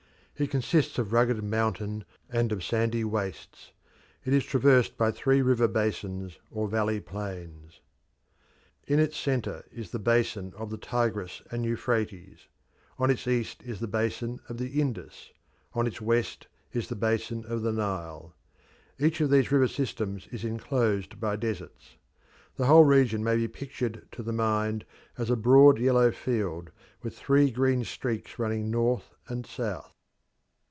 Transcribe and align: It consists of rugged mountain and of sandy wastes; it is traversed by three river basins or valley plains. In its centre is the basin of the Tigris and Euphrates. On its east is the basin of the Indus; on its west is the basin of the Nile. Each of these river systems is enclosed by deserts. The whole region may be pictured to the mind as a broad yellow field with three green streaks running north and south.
It 0.37 0.49
consists 0.49 0.97
of 0.97 1.13
rugged 1.13 1.43
mountain 1.43 2.03
and 2.27 2.51
of 2.51 2.63
sandy 2.63 3.03
wastes; 3.03 3.73
it 4.25 4.33
is 4.33 4.43
traversed 4.43 4.97
by 4.97 5.11
three 5.11 5.43
river 5.43 5.67
basins 5.67 6.39
or 6.49 6.67
valley 6.67 6.99
plains. 6.99 7.79
In 8.87 8.97
its 8.97 9.15
centre 9.19 9.63
is 9.71 9.91
the 9.91 9.99
basin 9.99 10.51
of 10.57 10.71
the 10.71 10.79
Tigris 10.79 11.43
and 11.51 11.63
Euphrates. 11.63 12.47
On 12.97 13.11
its 13.11 13.27
east 13.27 13.61
is 13.61 13.79
the 13.79 13.87
basin 13.87 14.39
of 14.49 14.57
the 14.57 14.81
Indus; 14.81 15.31
on 15.75 15.85
its 15.85 16.01
west 16.01 16.47
is 16.73 16.89
the 16.89 16.95
basin 16.95 17.45
of 17.45 17.61
the 17.61 17.71
Nile. 17.71 18.33
Each 18.97 19.21
of 19.21 19.29
these 19.29 19.51
river 19.51 19.67
systems 19.67 20.27
is 20.31 20.43
enclosed 20.43 21.19
by 21.19 21.35
deserts. 21.35 21.97
The 22.55 22.65
whole 22.65 22.85
region 22.85 23.23
may 23.23 23.35
be 23.35 23.47
pictured 23.47 24.07
to 24.13 24.23
the 24.23 24.33
mind 24.33 24.85
as 25.19 25.29
a 25.29 25.35
broad 25.35 25.77
yellow 25.77 26.09
field 26.09 26.71
with 27.03 27.15
three 27.15 27.51
green 27.51 27.83
streaks 27.83 28.39
running 28.39 28.71
north 28.71 29.13
and 29.27 29.45
south. 29.45 29.89